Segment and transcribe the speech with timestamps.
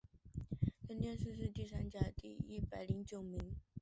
[0.87, 3.53] 殿试登进士第三甲第一百零九名。